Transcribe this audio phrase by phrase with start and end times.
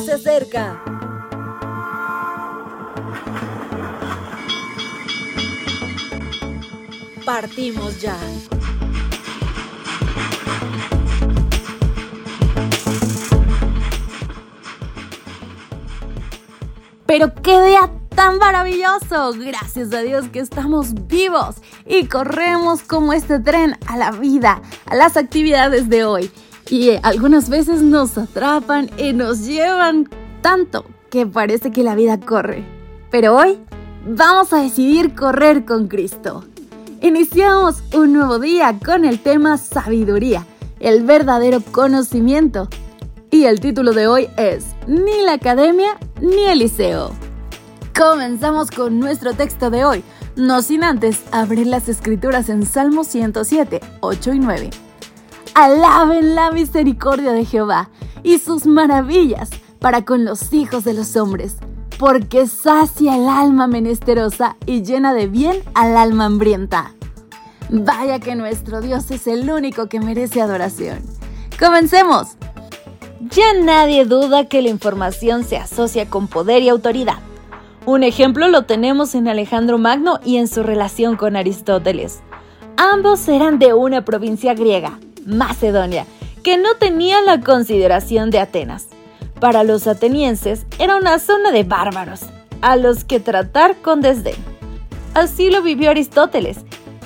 [0.00, 0.82] se acerca.
[7.24, 8.16] Partimos ya.
[17.06, 19.32] Pero qué día tan maravilloso.
[19.38, 21.56] Gracias a Dios que estamos vivos
[21.86, 26.30] y corremos como este tren a la vida, a las actividades de hoy.
[26.68, 30.08] Y eh, algunas veces nos atrapan y nos llevan
[30.42, 32.64] tanto que parece que la vida corre.
[33.10, 33.58] Pero hoy
[34.06, 36.44] vamos a decidir correr con Cristo.
[37.00, 40.46] Iniciamos un nuevo día con el tema sabiduría,
[40.80, 42.68] el verdadero conocimiento.
[43.30, 47.12] Y el título de hoy es Ni la academia ni el liceo.
[47.96, 50.04] Comenzamos con nuestro texto de hoy,
[50.36, 54.85] no sin antes abrir las escrituras en Salmo 107, 8 y 9.
[55.56, 57.88] Alaben la misericordia de Jehová
[58.22, 59.48] y sus maravillas
[59.80, 61.56] para con los hijos de los hombres,
[61.98, 66.92] porque sacia el alma menesterosa y llena de bien al alma hambrienta.
[67.70, 70.98] Vaya que nuestro Dios es el único que merece adoración.
[71.58, 72.36] Comencemos.
[73.30, 77.20] Ya nadie duda que la información se asocia con poder y autoridad.
[77.86, 82.20] Un ejemplo lo tenemos en Alejandro Magno y en su relación con Aristóteles.
[82.76, 86.06] Ambos eran de una provincia griega, Macedonia,
[86.42, 88.86] que no tenía la consideración de Atenas.
[89.40, 92.20] Para los atenienses era una zona de bárbaros,
[92.62, 94.36] a los que tratar con desdén.
[95.12, 96.58] Así lo vivió Aristóteles,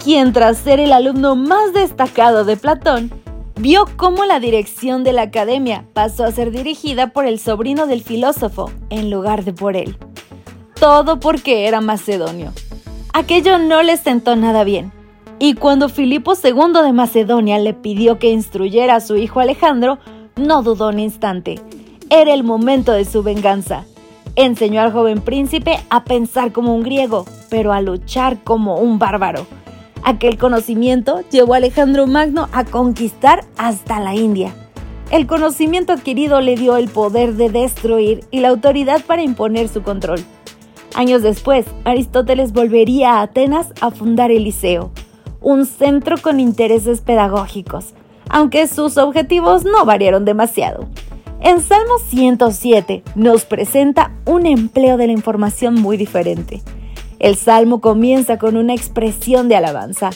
[0.02, 3.10] quien tras ser el alumno más destacado de Platón,
[3.56, 8.02] vio cómo la dirección de la academia pasó a ser dirigida por el sobrino del
[8.02, 9.98] filósofo en lugar de por él
[10.80, 12.52] todo porque era macedonio.
[13.12, 14.92] Aquello no le sentó nada bien,
[15.42, 19.98] y cuando Filipo II de Macedonia le pidió que instruyera a su hijo Alejandro,
[20.36, 21.58] no dudó un instante.
[22.10, 23.84] Era el momento de su venganza.
[24.36, 29.46] Enseñó al joven príncipe a pensar como un griego, pero a luchar como un bárbaro.
[30.04, 34.54] Aquel conocimiento llevó a Alejandro Magno a conquistar hasta la India.
[35.10, 39.82] El conocimiento adquirido le dio el poder de destruir y la autoridad para imponer su
[39.82, 40.20] control.
[40.94, 44.92] Años después, Aristóteles volvería a Atenas a fundar el Liceo,
[45.40, 47.94] un centro con intereses pedagógicos,
[48.28, 50.88] aunque sus objetivos no variaron demasiado.
[51.40, 56.62] En Salmo 107 nos presenta un empleo de la información muy diferente.
[57.18, 60.10] El salmo comienza con una expresión de alabanza.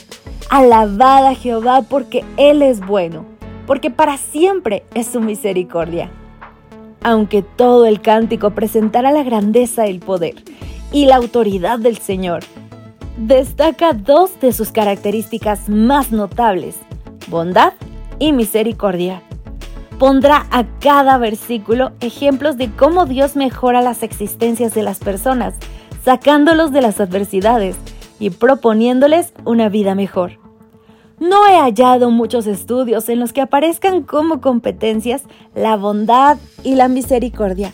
[0.49, 3.25] Alabada a Jehová porque Él es bueno,
[3.65, 6.11] porque para siempre es su misericordia.
[7.03, 10.35] Aunque todo el cántico presentara la grandeza el poder,
[10.91, 12.43] y la autoridad del Señor.
[13.17, 16.75] Destaca dos de sus características más notables,
[17.27, 17.71] bondad
[18.19, 19.21] y misericordia.
[19.97, 25.53] Pondrá a cada versículo ejemplos de cómo Dios mejora las existencias de las personas,
[26.03, 27.77] sacándolos de las adversidades
[28.19, 30.33] y proponiéndoles una vida mejor.
[31.17, 35.23] No he hallado muchos estudios en los que aparezcan como competencias
[35.55, 37.73] la bondad y la misericordia.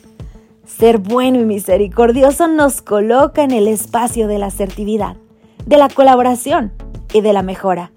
[0.68, 5.18] Ser bueno y misericordioso nos coloca en el espacio de la asertividad,
[5.66, 6.72] de la colaboración
[7.14, 7.92] y de la mejora.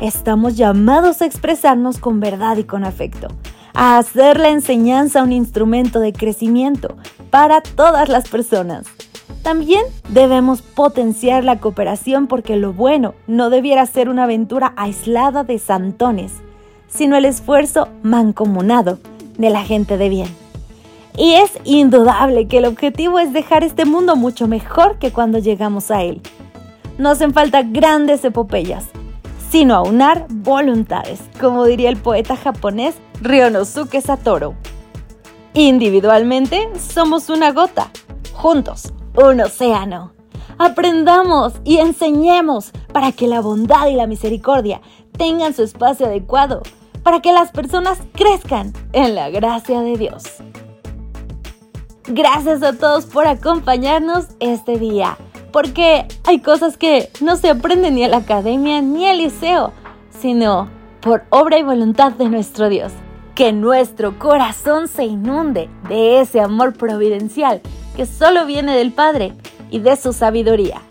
[0.00, 3.28] Estamos llamados a expresarnos con verdad y con afecto,
[3.72, 6.96] a hacer la enseñanza un instrumento de crecimiento
[7.30, 8.86] para todas las personas.
[9.42, 15.58] También debemos potenciar la cooperación porque lo bueno no debiera ser una aventura aislada de
[15.58, 16.32] santones,
[16.88, 18.98] sino el esfuerzo mancomunado
[19.38, 20.28] de la gente de bien.
[21.16, 25.90] Y es indudable que el objetivo es dejar este mundo mucho mejor que cuando llegamos
[25.90, 26.20] a él.
[26.98, 28.86] No hacen falta grandes epopeyas,
[29.50, 34.54] sino aunar voluntades, como diría el poeta japonés Ryonosuke Satoru.
[35.54, 37.90] Individualmente somos una gota,
[38.32, 40.12] juntos un océano.
[40.58, 44.80] Aprendamos y enseñemos para que la bondad y la misericordia
[45.16, 46.62] tengan su espacio adecuado,
[47.02, 50.24] para que las personas crezcan en la gracia de Dios.
[52.08, 55.16] Gracias a todos por acompañarnos este día,
[55.56, 59.72] porque hay cosas que no se aprenden ni en la academia ni el liceo,
[60.20, 60.68] sino
[61.00, 62.92] por obra y voluntad de nuestro Dios.
[63.34, 67.62] Que nuestro corazón se inunde de ese amor providencial
[67.96, 69.32] que solo viene del Padre
[69.70, 70.82] y de su sabiduría.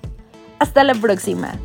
[0.57, 1.59] Hasta la próxima.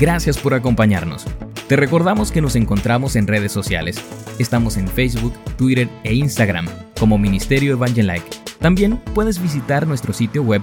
[0.00, 1.24] Gracias por acompañarnos.
[1.68, 4.02] Te recordamos que nos encontramos en redes sociales.
[4.40, 6.66] Estamos en Facebook, Twitter e Instagram
[6.98, 8.28] como Ministerio Evangelike.
[8.58, 10.62] También puedes visitar nuestro sitio web